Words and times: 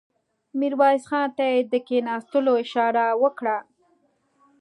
ميرويس 0.59 1.03
خان 1.09 1.27
ته 1.37 1.43
يې 1.51 1.57
د 1.71 1.73
کېناستلو 1.87 2.53
اشاره 2.63 3.05
وکړه. 3.23 3.57